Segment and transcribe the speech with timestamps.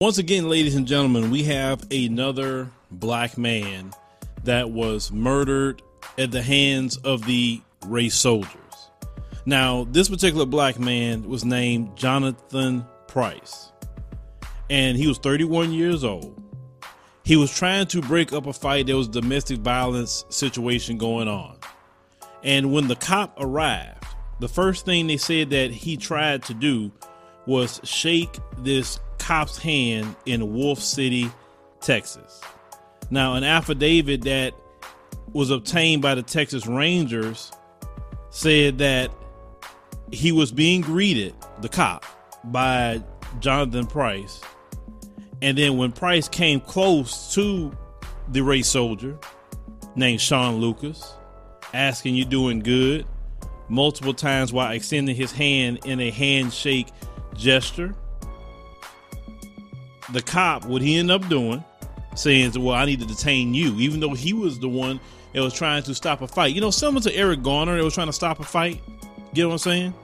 [0.00, 3.92] Once again, ladies and gentlemen, we have another black man
[4.42, 5.80] that was murdered
[6.18, 8.90] at the hands of the race soldiers.
[9.46, 13.70] Now, this particular black man was named Jonathan Price,
[14.68, 16.42] and he was 31 years old.
[17.22, 18.86] He was trying to break up a fight.
[18.86, 21.56] There was a domestic violence situation going on.
[22.42, 24.04] And when the cop arrived,
[24.40, 26.90] the first thing they said that he tried to do
[27.46, 31.30] was shake this cop's hand in Wolfe City,
[31.80, 32.42] Texas.
[33.10, 34.52] Now, an affidavit that
[35.32, 37.50] was obtained by the Texas Rangers
[38.28, 39.10] said that
[40.12, 42.04] he was being greeted, the cop,
[42.44, 43.02] by
[43.40, 44.42] Jonathan Price.
[45.40, 47.74] And then when Price came close to
[48.28, 49.18] the race soldier
[49.96, 51.14] named Shaun Lucas,
[51.72, 53.06] asking you doing good
[53.70, 56.88] multiple times while extending his hand in a handshake
[57.34, 57.94] gesture
[60.12, 61.64] the cop, what he ended up doing,
[62.14, 65.00] saying, Well, I need to detain you, even though he was the one
[65.32, 66.54] that was trying to stop a fight.
[66.54, 68.80] You know, similar to Eric Garner that was trying to stop a fight.
[69.34, 69.94] Get what I'm saying?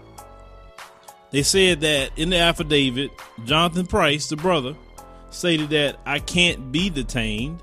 [1.31, 3.13] They said that in the affidavit,
[3.45, 4.75] Jonathan Price, the brother,
[5.31, 7.63] stated that I can't be detained,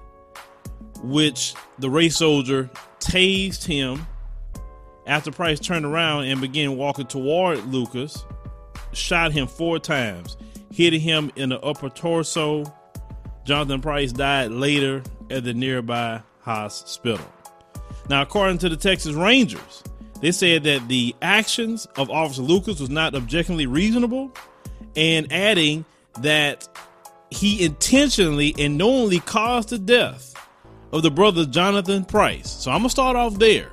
[1.04, 4.08] which the race soldier tased him
[5.06, 8.26] after Price turned around and began walking toward Lucas,
[8.94, 10.38] shot him four times
[10.78, 12.64] hitting him in the upper torso.
[13.46, 17.26] Jonathan Price died later at the nearby hospital.
[18.10, 19.84] Now, according to the Texas Rangers,
[20.22, 24.32] they said that the actions of Officer Lucas was not objectively reasonable,
[24.96, 25.84] and adding
[26.20, 26.68] that
[27.32, 30.36] he intentionally and knowingly caused the death
[30.92, 32.52] of the brother Jonathan Price.
[32.52, 33.72] So I'm gonna start off there.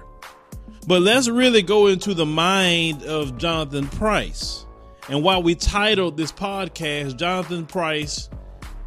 [0.86, 4.64] But let's really go into the mind of Jonathan Price.
[5.08, 8.30] And while we titled this podcast Jonathan Price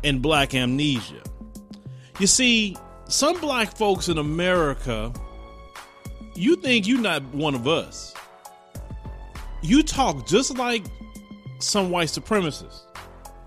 [0.04, 1.22] and Black Amnesia,
[2.20, 2.76] you see,
[3.08, 5.14] some black folks in America,
[6.36, 8.14] you think you're not one of us.
[9.62, 10.84] You talk just like
[11.60, 12.82] some white supremacists.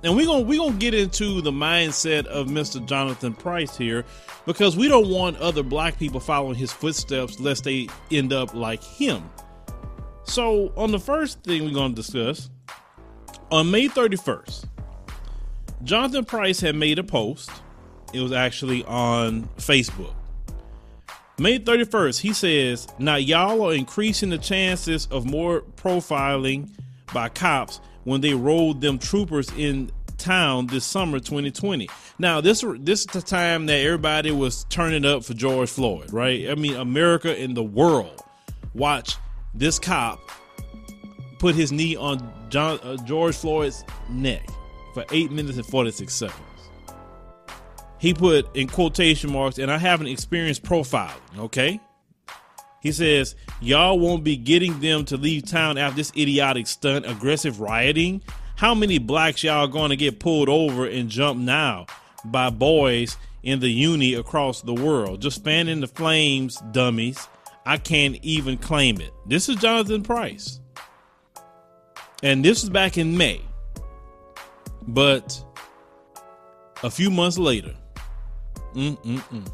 [0.02, 2.84] And we're gonna we're gonna get into the mindset of Mr.
[2.86, 4.06] Jonathan Price here
[4.46, 8.82] because we don't want other black people following his footsteps lest they end up like
[8.82, 9.28] him.
[10.24, 12.48] So on the first thing we're gonna discuss
[13.50, 14.66] on May 31st,
[15.82, 17.50] Jonathan Price had made a post.
[18.12, 20.14] It was actually on Facebook.
[21.38, 26.68] May 31st, he says, Now y'all are increasing the chances of more profiling
[27.14, 31.88] by cops when they rolled them troopers in town this summer 2020.
[32.18, 36.50] Now this this is the time that everybody was turning up for George Floyd, right?
[36.50, 38.22] I mean, America and the world
[38.74, 39.16] watch
[39.54, 40.20] this cop
[41.40, 44.48] put his knee on John uh, George Floyd's neck
[44.94, 46.38] for eight minutes and forty six seconds.
[47.98, 51.80] He put in quotation marks, and I have an experienced profile, Okay,
[52.80, 57.60] he says y'all won't be getting them to leave town after this idiotic stunt, aggressive
[57.60, 58.22] rioting.
[58.56, 61.86] How many blacks y'all going to get pulled over and jump now
[62.26, 65.22] by boys in the uni across the world?
[65.22, 67.26] Just fanning the flames, dummies.
[67.64, 69.12] I can't even claim it.
[69.26, 70.59] This is Jonathan Price.
[72.22, 73.40] And this was back in May.
[74.86, 75.42] But
[76.82, 77.74] a few months later,
[78.74, 79.50] mm-mm-mm,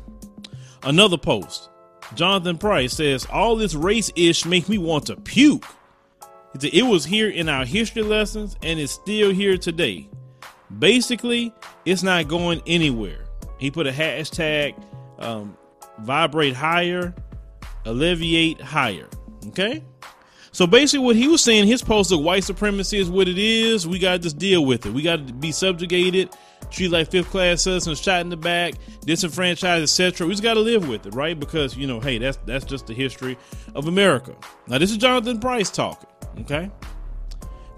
[0.82, 1.70] another post.
[2.14, 5.66] Jonathan Price says, All this race ish makes me want to puke.
[6.62, 10.08] It was here in our history lessons and it's still here today.
[10.78, 11.52] Basically,
[11.84, 13.26] it's not going anywhere.
[13.58, 14.74] He put a hashtag
[15.18, 15.56] um,
[16.00, 17.14] vibrate higher,
[17.84, 19.08] alleviate higher.
[19.48, 19.82] Okay?
[20.56, 23.86] So basically, what he was saying, his post of white supremacy is what it is.
[23.86, 24.94] We got to just deal with it.
[24.94, 26.34] We got to be subjugated,
[26.70, 28.72] treat like fifth class citizens, shot in the back,
[29.04, 30.26] disenfranchised, etc.
[30.26, 31.38] We just got to live with it, right?
[31.38, 33.36] Because you know, hey, that's that's just the history
[33.74, 34.34] of America.
[34.66, 36.08] Now, this is Jonathan Price talking.
[36.40, 36.70] Okay.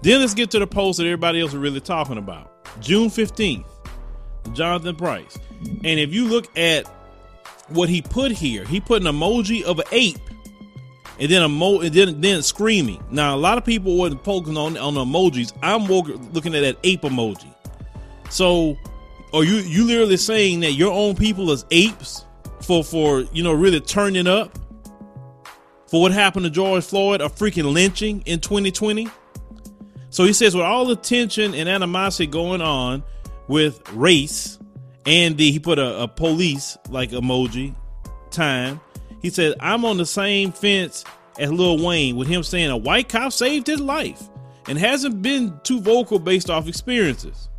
[0.01, 2.65] Then let's get to the post that everybody else is really talking about.
[2.79, 3.67] June fifteenth,
[4.53, 5.37] Jonathan Price,
[5.83, 6.87] and if you look at
[7.67, 10.17] what he put here, he put an emoji of an ape
[11.19, 13.03] and then a mo and then then screaming.
[13.11, 15.53] Now a lot of people wasn't poking on on emojis.
[15.61, 17.53] I'm looking at that ape emoji.
[18.29, 18.77] So
[19.33, 22.25] are you you literally saying that your own people is apes
[22.61, 24.57] for for you know really turning up
[25.87, 29.07] for what happened to George Floyd, a freaking lynching in 2020?
[30.11, 33.03] So he says with all the tension and animosity going on
[33.47, 34.57] with race
[35.05, 37.75] and the he put a, a police like emoji
[38.31, 38.79] time
[39.21, 41.03] he said, I'm on the same fence
[41.37, 44.29] as Lil Wayne with him saying a white cop saved his life
[44.67, 47.49] and hasn't been too vocal based off experiences.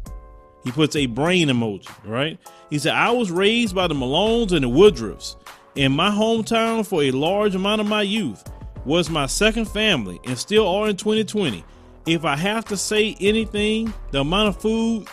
[0.64, 2.38] He puts a brain emoji, right?
[2.68, 5.36] He said, I was raised by the Malones and the Woodruffs.
[5.74, 8.44] In my hometown for a large amount of my youth
[8.84, 11.64] was my second family and still are in 2020.
[12.06, 15.08] If I have to say anything, the amount of food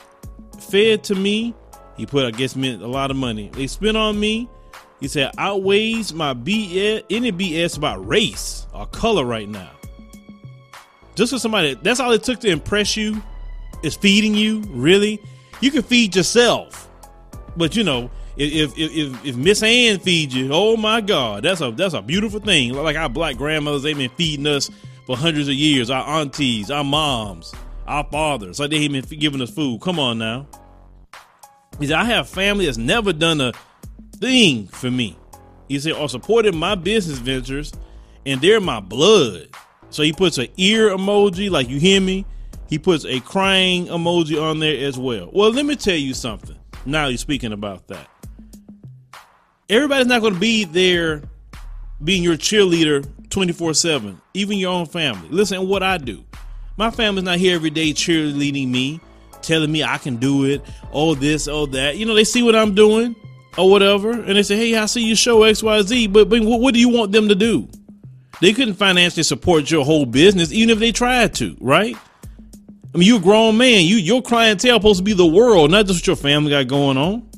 [0.60, 1.54] fed to me,
[1.96, 3.50] he put, I guess, meant a lot of money.
[3.54, 4.50] They spent on me.
[5.00, 9.72] He said, outweighs my BS, any BS about race or color right now.
[11.16, 13.22] Just for somebody, that's all it took to impress you
[13.84, 15.20] is feeding you, really?
[15.62, 16.90] You can feed yourself.
[17.56, 21.62] But you know, if if if, if Miss Ann feeds you, oh my God, that's
[21.62, 22.74] a that's a beautiful thing.
[22.74, 24.70] Like our black grandmothers, they've been feeding us
[25.06, 25.90] for hundreds of years.
[25.90, 27.54] Our aunties, our moms,
[27.88, 29.82] our fathers, like they've been giving us food.
[29.82, 30.48] Come on now.
[31.80, 33.54] He said, I have family that's never done a
[34.20, 35.18] thing for me.
[35.68, 37.74] He said, or supported my business ventures,
[38.26, 39.50] and they're my blood.
[39.90, 42.26] So he puts an ear emoji, like you hear me.
[42.70, 45.30] He puts a crying emoji on there as well.
[45.32, 46.58] Well, let me tell you something.
[46.86, 48.10] Now you're speaking about that.
[49.70, 51.24] Everybody's not going to be there
[52.04, 55.28] being your cheerleader 24 7, even your own family.
[55.30, 56.24] Listen what I do.
[56.78, 59.02] My family's not here every day cheerleading me,
[59.42, 60.62] telling me I can do it,
[60.92, 61.98] all this, all that.
[61.98, 63.16] You know, they see what I'm doing
[63.58, 66.80] or whatever, and they say, hey, I see you show XYZ, but, but what do
[66.80, 67.68] you want them to do?
[68.40, 71.96] They couldn't financially support your whole business, even if they tried to, right?
[72.94, 73.86] I mean, you're a grown man.
[73.86, 76.98] You your clientele supposed to be the world, not just what your family got going
[76.98, 77.30] on.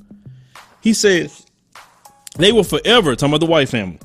[0.81, 1.45] He says
[2.37, 3.99] they will forever, talking about the white family,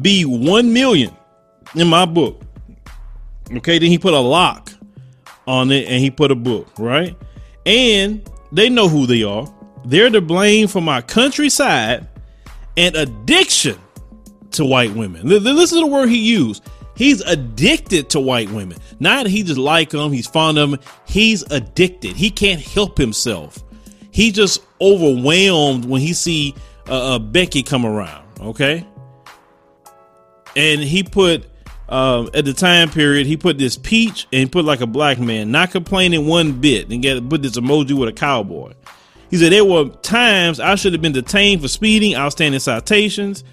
[0.00, 1.14] be one million
[1.74, 2.40] in my book.
[3.52, 4.70] Okay, then he put a lock
[5.46, 7.16] on it and he put a book, right?
[7.66, 9.46] And they know who they are.
[9.84, 12.06] They're to blame for my countryside
[12.76, 13.78] and addiction
[14.52, 15.28] to white women.
[15.28, 16.64] This is the word he used.
[16.96, 18.78] He's addicted to white women.
[19.00, 20.80] Not he just like them, he's fond of them.
[21.06, 22.16] He's addicted.
[22.16, 23.62] He can't help himself.
[24.10, 26.54] He just overwhelmed when he see
[26.88, 28.24] uh, uh, Becky come around.
[28.40, 28.86] Okay,
[30.54, 31.46] and he put
[31.88, 35.50] uh, at the time period he put this peach and put like a black man,
[35.50, 38.72] not complaining one bit, and get put this emoji with a cowboy.
[39.30, 43.44] He said there were times I should have been detained for speeding, outstanding citations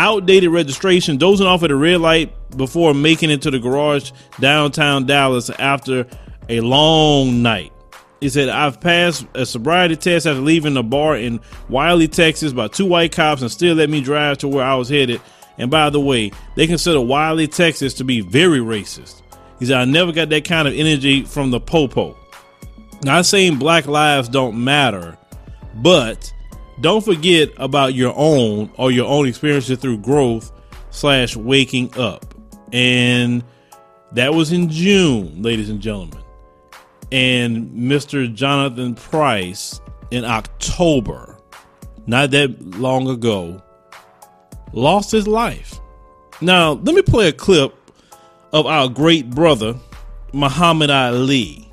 [0.00, 5.04] outdated registration, dozing off at a red light before making it to the garage downtown
[5.04, 6.06] Dallas after
[6.48, 7.72] a long night.
[8.20, 12.68] He said, I've passed a sobriety test after leaving a bar in Wylie, Texas by
[12.68, 15.20] two white cops and still let me drive to where I was headed.
[15.58, 19.22] And by the way, they consider Wylie, Texas to be very racist.
[19.58, 22.16] He said, I never got that kind of energy from the Popo.
[23.02, 25.16] Not saying black lives don't matter,
[25.76, 26.32] but
[26.80, 30.52] don't forget about your own or your own experiences through growth
[30.90, 32.34] slash waking up.
[32.72, 33.42] And
[34.12, 36.18] that was in June, ladies and gentlemen.
[37.12, 38.32] And Mr.
[38.32, 39.80] Jonathan Price
[40.10, 41.38] in October,
[42.06, 43.62] not that long ago,
[44.72, 45.80] lost his life.
[46.40, 47.74] Now, let me play a clip
[48.52, 49.74] of our great brother,
[50.32, 51.69] Muhammad Ali.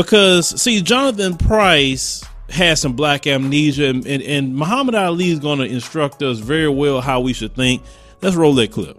[0.00, 5.58] Because, see, Jonathan Price has some black amnesia, and, and, and Muhammad Ali is going
[5.58, 7.82] to instruct us very well how we should think.
[8.22, 8.96] Let's roll that clip.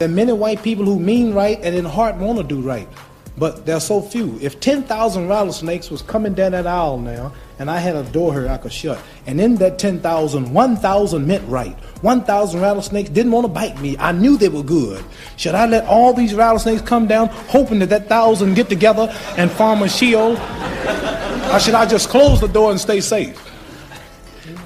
[0.00, 2.88] Are many white people who mean right and in heart want to do right,
[3.36, 4.38] but there are so few.
[4.40, 8.48] If 10,000 rattlesnakes was coming down that aisle now, and I had a door here
[8.48, 11.76] I could shut, and in that 10,000, 1,000 meant right.
[12.02, 13.96] 1,000 rattlesnakes didn't want to bite me.
[13.98, 15.04] I knew they were good.
[15.36, 19.50] Should I let all these rattlesnakes come down, hoping that that thousand get together and
[19.50, 20.38] form a shield?
[21.52, 23.53] Or should I just close the door and stay safe?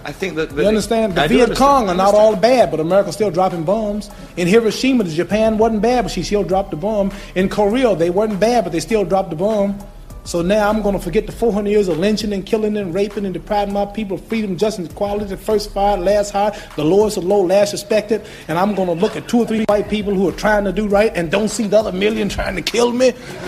[0.08, 0.50] I think that.
[0.52, 1.14] you understand?
[1.14, 4.10] The I Viet Cong are not all bad, but America's still dropping bombs.
[4.38, 7.12] In Hiroshima, the Japan wasn't bad, but she still dropped the bomb.
[7.34, 9.78] In Korea, they weren't bad, but they still dropped the bomb.
[10.24, 13.26] So now I'm going to forget the 400 years of lynching and killing and raping
[13.26, 17.18] and depriving my people of freedom, justice, equality, the first fired, last hired, the lowest
[17.18, 18.24] of low, last respected.
[18.48, 20.72] And I'm going to look at two or three white people who are trying to
[20.72, 23.12] do right and don't see the other million trying to kill me.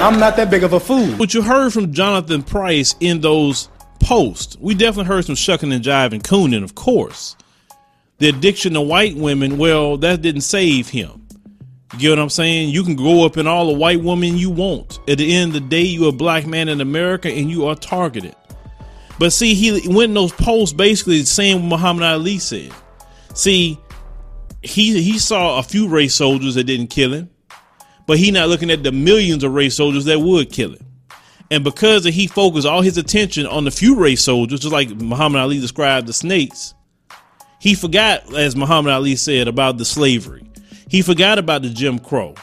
[0.00, 1.08] I'm not that big of a fool.
[1.16, 3.68] What you heard from Jonathan Price in those
[4.08, 7.36] posts, we definitely heard some shucking and jiving cooning, of course.
[8.16, 11.26] The addiction to white women, well, that didn't save him.
[11.92, 12.70] You get what I'm saying?
[12.70, 14.98] You can grow up in all the white women you want.
[15.06, 17.74] At the end of the day, you're a black man in America and you are
[17.74, 18.34] targeted.
[19.18, 22.72] But see, he went in those posts basically saying what Muhammad Ali said.
[23.34, 23.78] See,
[24.62, 27.28] he he saw a few race soldiers that didn't kill him
[28.08, 30.86] but he not looking at the millions of race soldiers that would kill him.
[31.50, 35.40] And because he focused all his attention on the few race soldiers, just like Muhammad
[35.40, 36.74] Ali described the snakes,
[37.58, 40.44] he forgot, as Muhammad Ali said, about the slavery.
[40.88, 42.34] He forgot about the Jim Crow.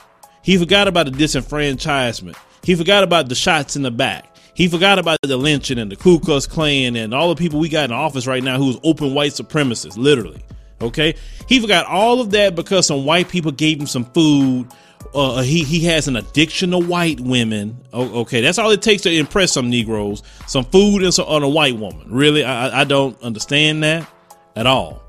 [0.42, 2.36] He forgot about the disenfranchisement.
[2.64, 4.36] He forgot about the shots in the back.
[4.56, 7.70] He forgot about the lynching and the Ku Klux Klan and all the people we
[7.70, 10.42] got in office right now who's open white supremacists, literally.
[10.82, 11.16] Okay,
[11.48, 14.68] he forgot all of that because some white people gave him some food.
[15.16, 17.78] Uh, he he has an addiction to white women.
[17.94, 20.24] Oh, okay, that's all it takes to impress some Negroes.
[20.48, 22.06] Some food and some, on a white woman.
[22.08, 24.08] Really, I, I don't understand that
[24.56, 25.02] at all.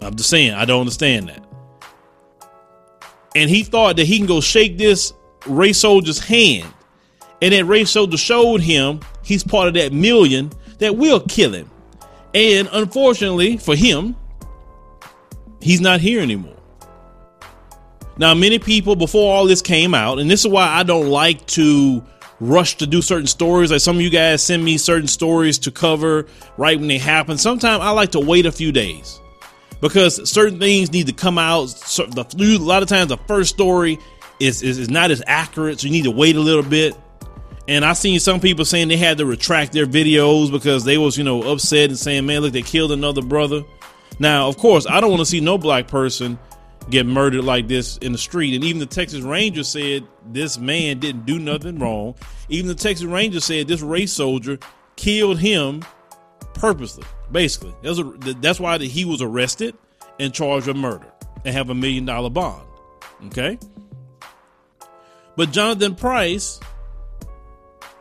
[0.00, 1.44] I'm just saying I don't understand that.
[3.34, 5.12] And he thought that he can go shake this
[5.46, 6.72] race soldier's hand,
[7.42, 11.70] and that race soldier showed him he's part of that million that will kill him.
[12.32, 14.16] And unfortunately for him,
[15.66, 16.54] He's not here anymore.
[18.18, 21.46] Now, many people before all this came out, and this is why I don't like
[21.48, 22.02] to
[22.40, 23.70] rush to do certain stories.
[23.70, 27.38] Like some of you guys send me certain stories to cover right when they happen.
[27.38, 29.20] Sometimes I like to wait a few days
[29.80, 31.66] because certain things need to come out.
[31.66, 33.98] The flu, a lot of times the first story
[34.40, 36.96] is, is, is not as accurate, so you need to wait a little bit.
[37.68, 41.18] And I've seen some people saying they had to retract their videos because they was
[41.18, 43.64] you know upset and saying, "Man, look, they killed another brother."
[44.20, 46.38] Now, of course, I don't want to see no black person
[46.90, 48.54] get murdered like this in the street.
[48.54, 52.14] And even the Texas Ranger said this man didn't do nothing wrong.
[52.48, 54.58] Even the Texas Ranger said this race soldier
[54.96, 55.82] killed him
[56.54, 57.04] purposely.
[57.30, 58.04] Basically, that's, a,
[58.40, 59.76] that's why he was arrested
[60.20, 61.12] and charged with murder
[61.44, 62.62] and have a million dollar bond.
[63.26, 63.58] Okay,
[65.36, 66.60] but Jonathan Price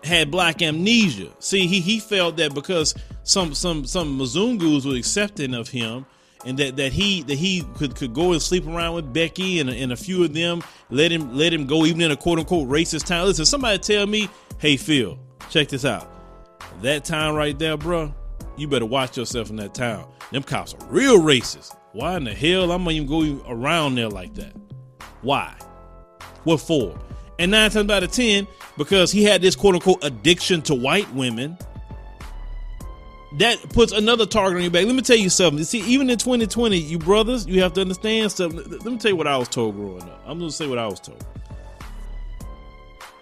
[0.03, 1.29] had black amnesia.
[1.39, 6.05] See, he he felt that because some some some Mzungus were accepting of him,
[6.45, 9.69] and that, that he that he could, could go and sleep around with Becky and,
[9.69, 12.69] and a few of them, let him let him go even in a quote unquote
[12.69, 13.25] racist town.
[13.25, 15.17] Listen, somebody tell me, hey Phil,
[15.49, 16.11] check this out.
[16.81, 18.13] That town right there, bro,
[18.57, 20.07] you better watch yourself in that town.
[20.31, 21.75] Them cops are real racist.
[21.93, 24.53] Why in the hell I'm gonna even go around there like that?
[25.21, 25.55] Why?
[26.43, 26.99] What for?
[27.39, 28.47] And nine times out of ten,
[28.77, 31.57] because he had this quote unquote addiction to white women,
[33.37, 34.85] that puts another target on your back.
[34.85, 35.63] Let me tell you something.
[35.63, 38.59] See, even in 2020, you brothers, you have to understand something.
[38.59, 40.21] Let me tell you what I was told growing up.
[40.25, 41.25] I'm going to say what I was told.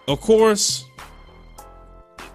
[0.07, 0.85] Of course,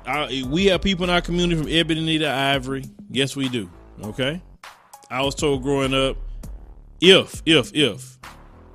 [0.07, 2.85] I, we have people in our community from ebony to ivory.
[3.11, 3.71] Yes, we do.
[4.03, 4.41] Okay.
[5.11, 6.17] I was told growing up,
[7.01, 8.19] if, if, if,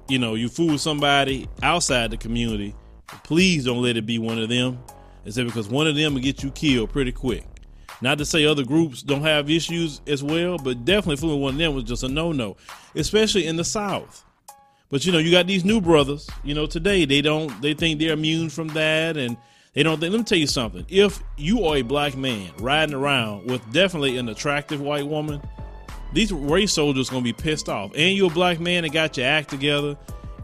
[0.07, 2.75] you know, you fool somebody outside the community,
[3.23, 4.79] please don't let it be one of them.
[5.25, 7.45] That because one of them will get you killed pretty quick.
[8.01, 11.57] Not to say other groups don't have issues as well, but definitely fooling one of
[11.59, 12.57] them was just a no no,
[12.95, 14.25] especially in the South.
[14.93, 16.29] But you know, you got these new brothers.
[16.43, 19.37] You know, today they don't they think they're immune from that, and
[19.73, 20.11] they don't think.
[20.11, 20.85] Let me tell you something.
[20.87, 25.41] If you are a black man riding around with definitely an attractive white woman,
[26.13, 27.91] these race soldiers gonna be pissed off.
[27.95, 29.97] And you're a black man that got your act together,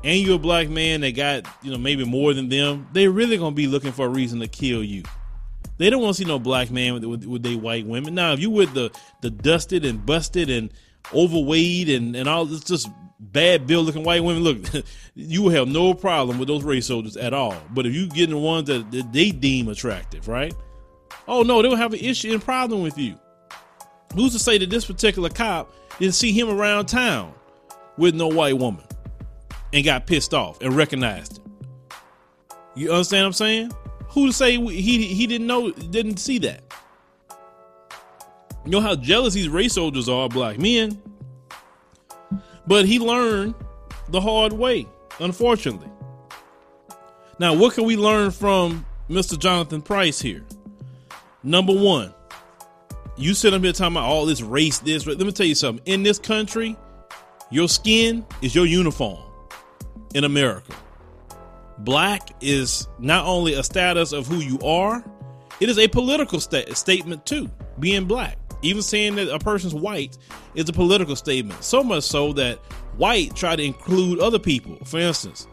[0.04, 2.88] and you're a black man that got you know maybe more than them.
[2.92, 5.04] They really gonna be looking for a reason to kill you.
[5.80, 8.14] They don't want to see no black man with, with, with they white women.
[8.14, 10.72] Now, if you with the the dusted and busted and
[11.14, 14.58] overweight and and all this just bad build looking white women, look,
[15.16, 17.56] you will have no problem with those race soldiers at all.
[17.72, 20.54] But if you getting the ones that, that they deem attractive, right?
[21.30, 23.18] Oh no, they'll have an issue and problem with you.
[24.16, 27.34] Who's to say that this particular cop didn't see him around town
[27.98, 28.84] with no white woman
[29.72, 31.54] and got pissed off and recognized him?
[32.76, 33.72] You understand what I'm saying?
[34.10, 36.64] Who say he he didn't know didn't see that?
[38.66, 41.02] You know how jealous these race soldiers are black men.
[42.68, 43.56] But he learned
[44.10, 44.88] the hard way,
[45.20, 45.90] unfortunately.
[47.40, 49.40] Now, what can we learn from Mr.
[49.40, 50.46] Jonathan Price here?
[51.42, 52.14] Number one,
[53.18, 55.08] you sit up here talking about all this race, this.
[55.08, 55.84] Let me tell you something.
[55.86, 56.76] In this country,
[57.50, 59.24] your skin is your uniform
[60.14, 60.74] in America.
[61.80, 65.04] Black is not only a status of who you are,
[65.60, 68.38] it is a political sta- statement too, being black.
[68.62, 70.18] Even saying that a person's white
[70.56, 71.64] is a political statement.
[71.64, 72.58] So much so that
[72.98, 74.78] white try to include other people.
[74.86, 75.48] For instance,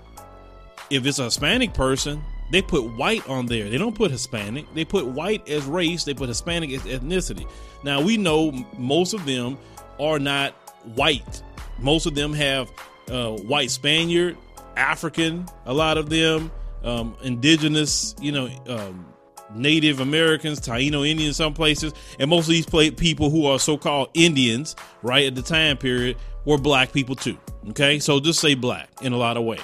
[0.91, 3.69] if it's a Hispanic person, they put white on there.
[3.69, 4.73] They don't put Hispanic.
[4.75, 6.05] They put white as race.
[6.05, 7.49] They put Hispanic as ethnicity.
[7.85, 9.59] Now we know most of them
[10.01, 10.53] are not
[10.95, 11.43] white.
[11.79, 12.71] Most of them have
[13.11, 14.37] uh, white Spaniard,
[14.77, 16.51] African, a lot of them,
[16.85, 19.07] um, indigenous, you know, um,
[19.55, 24.77] Native Americans, Taino Indians, some places, and most of these people who are so-called Indians,
[25.03, 27.39] right at the time period, were black people too.
[27.71, 29.61] Okay, so just say black in a lot of ways.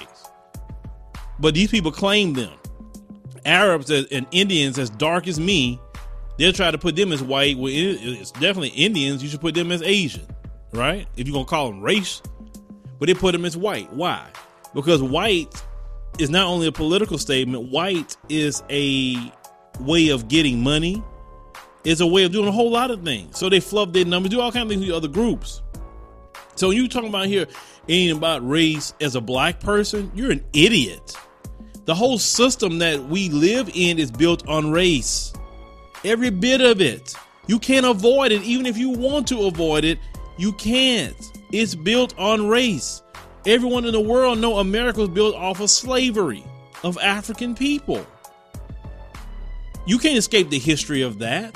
[1.39, 2.53] But these people claim them.
[3.45, 5.79] Arabs and Indians as dark as me,
[6.37, 7.57] they'll try to put them as white.
[7.57, 9.21] Well, it's definitely Indians.
[9.21, 10.25] You should put them as Asian,
[10.71, 11.07] right?
[11.17, 12.21] If you're gonna call them race,
[12.99, 13.91] but they put them as white.
[13.91, 14.25] Why?
[14.73, 15.63] Because white
[16.19, 19.31] is not only a political statement, white is a
[19.79, 21.03] way of getting money,
[21.83, 23.37] is a way of doing a whole lot of things.
[23.37, 25.61] So they fluff their numbers, do all kinds of things with other groups.
[26.55, 27.47] So you talking about here
[27.89, 31.15] ain't about race as a black person, you're an idiot.
[31.85, 35.33] The whole system that we live in is built on race.
[36.05, 37.15] Every bit of it.
[37.47, 38.41] You can't avoid it.
[38.43, 39.99] Even if you want to avoid it,
[40.37, 41.15] you can't.
[41.51, 43.02] It's built on race.
[43.45, 46.43] Everyone in the world know America was built off of slavery
[46.83, 48.05] of African people.
[49.85, 51.53] You can't escape the history of that.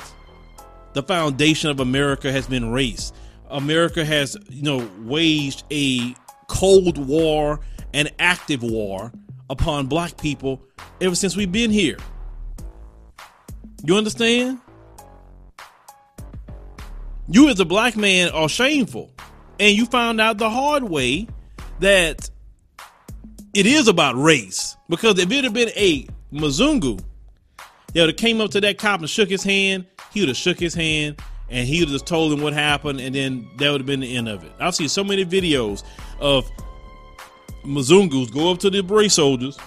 [0.94, 3.14] The foundation of America has been race.
[3.50, 6.14] America has, you know, waged a
[6.48, 7.62] cold war
[7.94, 9.14] and active war
[9.50, 10.62] upon black people
[11.00, 11.98] ever since we've been here.
[13.86, 14.60] You understand?
[17.30, 19.10] You as a black man are shameful.
[19.60, 21.28] And you found out the hard way
[21.80, 22.30] that
[23.54, 24.76] it is about race.
[24.90, 27.02] Because if it had been a Mzungu
[27.94, 30.38] that would have came up to that cop and shook his hand, he would have
[30.38, 33.80] shook his hand and he would have told him what happened, and then that would
[33.82, 34.52] have been the end of it.
[34.60, 35.84] I've seen so many videos
[36.20, 36.50] of
[37.64, 39.58] Mzungus go up to the race soldiers.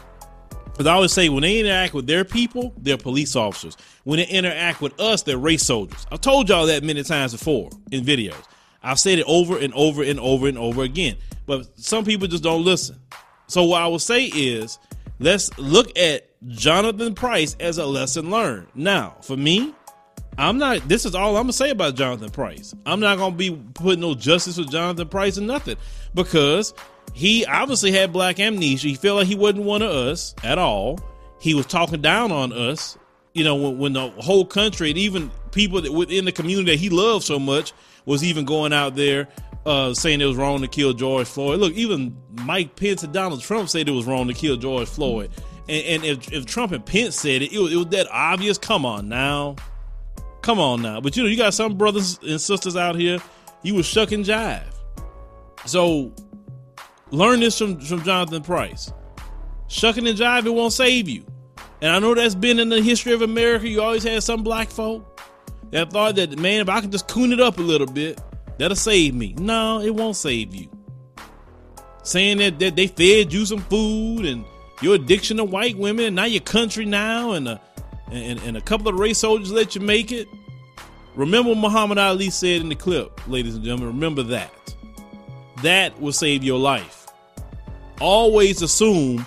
[0.67, 3.77] Because I always say when they interact with their people, they're police officers.
[4.05, 6.07] When they interact with us, they're race soldiers.
[6.11, 8.43] I've told y'all that many times before in videos.
[8.83, 11.17] I've said it over and over and over and over again.
[11.47, 12.99] But some people just don't listen.
[13.47, 14.79] So what I will say is
[15.19, 18.69] let's look at Jonathan Price as a lesson learned.
[18.75, 19.75] Now, for me,
[20.39, 20.89] I'm not.
[20.89, 22.75] This is all I'm gonna say about Jonathan Price.
[22.87, 25.77] I'm not gonna be putting no justice with Jonathan Price or nothing
[26.15, 26.73] because
[27.13, 28.89] he obviously had black amnesia.
[28.89, 30.99] He felt like he wasn't one of us at all.
[31.41, 32.97] He was talking down on us.
[33.35, 36.79] You know, when, when the whole country and even people that within the community that
[36.79, 37.73] he loved so much
[38.05, 39.29] was even going out there
[39.67, 41.61] uh, saying it was wrong to kill George Floyd.
[41.61, 45.31] Look, even Mike Pence and Donald Trump said it was wrong to kill George Floyd.
[45.69, 48.59] And, and if, if Trump and Pence said it, it was, it was that obvious.
[48.59, 49.57] Come on now.
[50.43, 51.01] Come on now.
[51.01, 53.19] But you know, you got some brothers and sisters out here,
[53.63, 54.65] you was shuck and jive.
[55.67, 56.13] So
[57.11, 58.93] learn this from, from Jonathan Price.
[59.69, 61.25] Shucking and jiving won't save you.
[61.83, 63.69] And I know that's been in the history of America.
[63.69, 65.10] You always had some black folk
[65.71, 68.21] that thought that, man, if I can just coon it up a little bit,
[68.59, 69.35] that'll save me.
[69.39, 70.69] No, it won't save you.
[72.03, 74.45] Saying that, that they fed you some food and
[74.83, 77.61] your addiction to white women, and now your country now, and a,
[78.11, 80.27] and, and a couple of race soldiers let you make it.
[81.15, 83.89] Remember what Muhammad Ali said in the clip, ladies and gentlemen.
[83.89, 84.53] Remember that.
[85.63, 87.07] That will save your life.
[88.01, 89.27] Always assume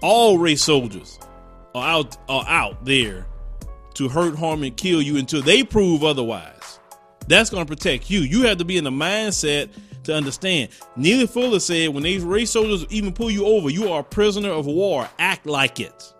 [0.00, 1.18] all race soldiers
[1.74, 3.26] are out are out there
[3.94, 6.78] to hurt, harm, and kill you until they prove otherwise.
[7.26, 8.20] That's going to protect you.
[8.20, 9.70] You have to be in the mindset
[10.04, 10.70] to understand.
[10.96, 14.50] Neely Fuller said, when these race soldiers even pull you over, you are a prisoner
[14.50, 15.08] of war.
[15.18, 16.12] Act like it.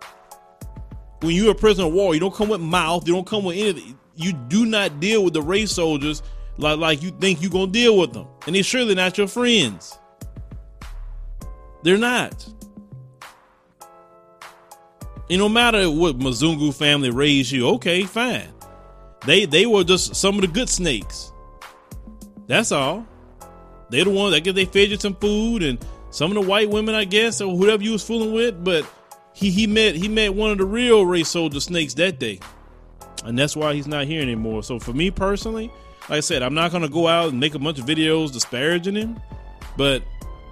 [1.21, 3.57] When you're a prisoner of war, you don't come with mouth, you don't come with
[3.57, 3.99] anything.
[4.17, 6.23] You do not deal with the race soldiers
[6.57, 8.27] like, like you think you're going to deal with them.
[8.47, 9.99] And they're surely not your friends.
[11.83, 12.47] They're not.
[15.31, 18.49] And no matter what Mzungu family raised you, okay, fine.
[19.25, 21.33] They they were just some of the good snakes.
[22.47, 23.07] That's all.
[23.89, 25.79] They're the ones that get they fed you some food and
[26.11, 28.87] some of the white women, I guess, or whoever you was fooling with, but
[29.33, 32.39] he he met he met one of the real race soldier snakes that day.
[33.25, 34.63] And that's why he's not here anymore.
[34.63, 35.73] So for me personally,
[36.11, 38.95] like I said, I'm not gonna go out and make a bunch of videos disparaging
[38.95, 39.19] him,
[39.79, 40.03] but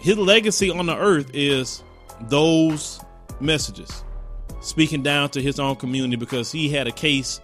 [0.00, 1.82] his legacy on the earth is
[2.22, 3.00] those
[3.38, 4.02] messages
[4.62, 7.40] speaking down to his own community because he had a case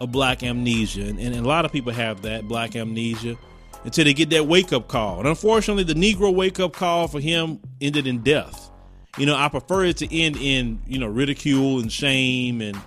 [0.00, 1.02] of black amnesia.
[1.02, 3.36] And, and, a lot of people have that black amnesia
[3.84, 5.20] until they get that wake up call.
[5.20, 8.70] And unfortunately, the Negro wake up call for him ended in death.
[9.16, 12.78] You know, I prefer it to end in, you know, ridicule and shame and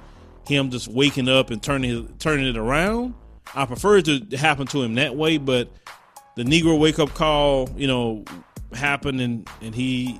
[0.47, 3.15] him just waking up and turning turning it around.
[3.55, 5.71] I prefer it to happen to him that way, but
[6.35, 8.23] the Negro wake up call, you know,
[8.73, 10.19] happened and, and he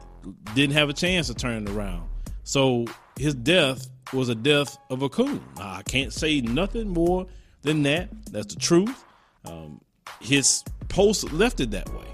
[0.55, 2.09] didn't have a chance to turn it around.
[2.43, 2.85] So
[3.19, 5.43] his death was a death of a coon.
[5.58, 7.27] I can't say nothing more
[7.63, 8.10] than that.
[8.32, 9.03] That's the truth.
[9.43, 9.82] Um,
[10.21, 12.05] his post left it that way.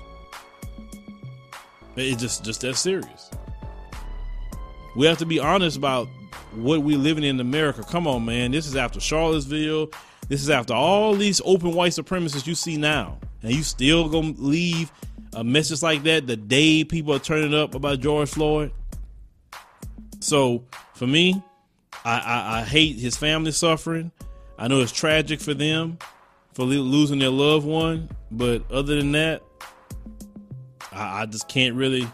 [1.96, 3.30] It's just just that serious.
[4.96, 6.08] We have to be honest about
[6.56, 7.84] what we're living in America.
[7.84, 8.52] Come on, man.
[8.52, 9.90] This is after Charlottesville.
[10.28, 13.20] This is after all these open white supremacists you see now.
[13.44, 14.92] And you still gonna leave
[15.34, 18.72] a message like that the day people are turning up about George Floyd?
[20.26, 20.64] So
[20.96, 21.40] for me,
[22.04, 24.12] I, I, I hate his family suffering.
[24.58, 26.00] I know it's tragic for them
[26.54, 29.44] for losing their loved one, but other than that,
[30.92, 32.08] I, I just can't really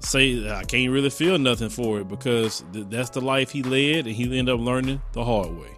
[0.00, 4.06] say I can't really feel nothing for it because th- that's the life he led,
[4.06, 5.77] and he ended up learning the hard way.